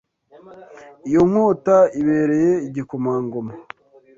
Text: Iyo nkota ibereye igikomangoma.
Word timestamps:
Iyo 1.07 1.21
nkota 1.29 1.75
ibereye 2.01 2.51
igikomangoma. 2.67 3.53